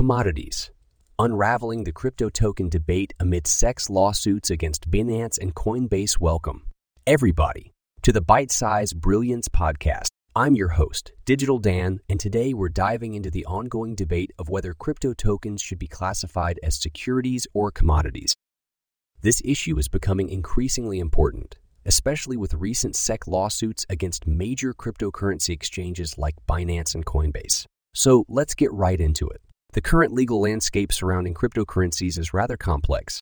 [0.00, 0.70] Commodities
[1.18, 6.18] Unraveling the crypto token debate amid SEC's lawsuits against Binance and Coinbase.
[6.18, 6.62] Welcome,
[7.06, 10.06] everybody, to the Bite Size Brilliance Podcast.
[10.34, 14.72] I'm your host, Digital Dan, and today we're diving into the ongoing debate of whether
[14.72, 18.32] crypto tokens should be classified as securities or commodities.
[19.20, 26.16] This issue is becoming increasingly important, especially with recent SEC lawsuits against major cryptocurrency exchanges
[26.16, 27.66] like Binance and Coinbase.
[27.92, 29.42] So let's get right into it.
[29.72, 33.20] The current legal landscape surrounding cryptocurrencies is rather complex.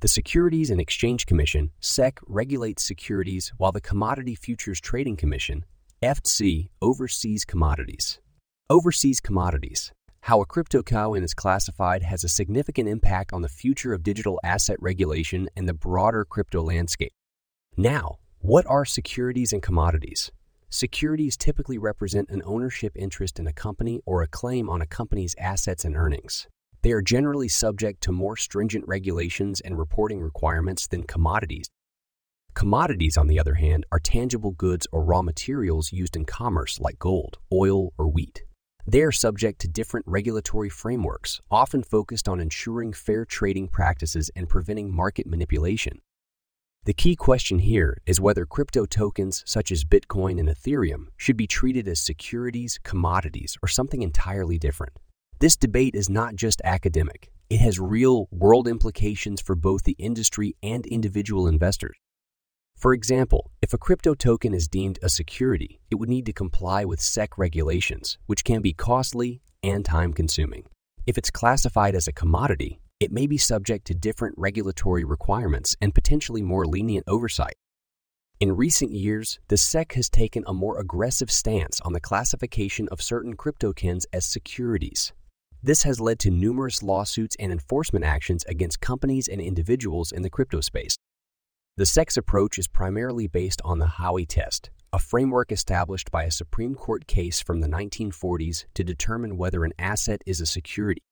[0.00, 5.64] The Securities and Exchange Commission, SEC, regulates securities while the Commodity Futures Trading Commission,
[6.02, 8.18] CFTC, oversees commodities.
[8.68, 9.92] Oversees commodities.
[10.22, 14.40] How a crypto coin is classified has a significant impact on the future of digital
[14.42, 17.12] asset regulation and the broader crypto landscape.
[17.76, 20.32] Now, what are securities and commodities?
[20.74, 25.34] Securities typically represent an ownership interest in a company or a claim on a company's
[25.38, 26.46] assets and earnings.
[26.80, 31.68] They are generally subject to more stringent regulations and reporting requirements than commodities.
[32.54, 36.98] Commodities, on the other hand, are tangible goods or raw materials used in commerce like
[36.98, 38.42] gold, oil, or wheat.
[38.86, 44.48] They are subject to different regulatory frameworks, often focused on ensuring fair trading practices and
[44.48, 46.00] preventing market manipulation.
[46.84, 51.46] The key question here is whether crypto tokens such as Bitcoin and Ethereum should be
[51.46, 54.94] treated as securities, commodities, or something entirely different.
[55.38, 60.56] This debate is not just academic, it has real world implications for both the industry
[60.60, 61.94] and individual investors.
[62.76, 66.84] For example, if a crypto token is deemed a security, it would need to comply
[66.84, 70.64] with SEC regulations, which can be costly and time consuming.
[71.06, 75.92] If it's classified as a commodity, it may be subject to different regulatory requirements and
[75.92, 77.56] potentially more lenient oversight.
[78.38, 83.02] In recent years, the SEC has taken a more aggressive stance on the classification of
[83.02, 85.12] certain cryptokens as securities.
[85.64, 90.30] This has led to numerous lawsuits and enforcement actions against companies and individuals in the
[90.30, 90.96] crypto space.
[91.76, 96.30] The SEC's approach is primarily based on the Howey test, a framework established by a
[96.30, 101.02] Supreme Court case from the 1940s to determine whether an asset is a security.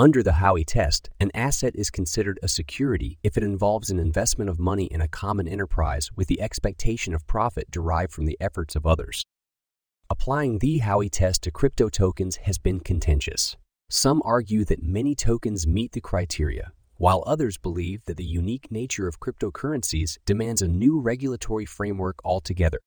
[0.00, 4.48] Under the Howey test, an asset is considered a security if it involves an investment
[4.48, 8.74] of money in a common enterprise with the expectation of profit derived from the efforts
[8.74, 9.26] of others.
[10.08, 13.58] Applying the Howey test to crypto tokens has been contentious.
[13.90, 19.06] Some argue that many tokens meet the criteria, while others believe that the unique nature
[19.06, 22.80] of cryptocurrencies demands a new regulatory framework altogether.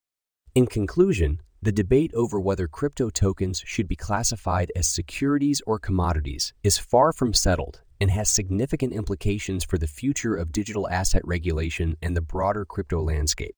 [0.56, 6.52] In conclusion, the debate over whether crypto tokens should be classified as securities or commodities
[6.62, 11.96] is far from settled and has significant implications for the future of digital asset regulation
[12.02, 13.54] and the broader crypto landscape.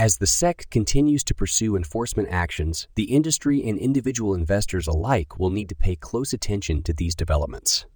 [0.00, 5.50] As the SEC continues to pursue enforcement actions, the industry and individual investors alike will
[5.50, 7.86] need to pay close attention to these developments.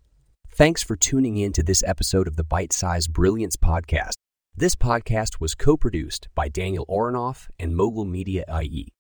[0.48, 4.12] Thanks for tuning in to this episode of the Bite Size Brilliance Podcast.
[4.56, 8.92] This podcast was co produced by Daniel Oronoff and Mogul Media IE.